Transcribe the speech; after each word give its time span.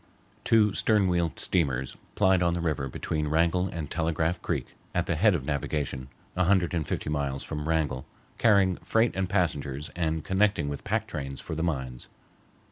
Two 0.43 0.73
stern 0.73 1.07
wheel 1.07 1.31
steamers 1.35 1.95
plied 2.15 2.41
on 2.41 2.55
the 2.55 2.59
river 2.59 2.87
between 2.87 3.27
Wrangell 3.27 3.67
and 3.67 3.87
Telegraph 3.91 4.41
Creek 4.41 4.65
at 4.95 5.05
the 5.05 5.13
head 5.13 5.35
of 5.35 5.45
navigation, 5.45 6.07
a 6.35 6.45
hundred 6.45 6.73
and 6.73 6.87
fifty 6.87 7.07
miles 7.11 7.43
from 7.43 7.69
Wrangell, 7.69 8.07
carrying 8.39 8.77
freight 8.77 9.15
and 9.15 9.29
passengers 9.29 9.91
and 9.95 10.23
connecting 10.25 10.69
with 10.69 10.83
pack 10.83 11.05
trains 11.05 11.39
for 11.39 11.53
the 11.53 11.61
mines. 11.61 12.09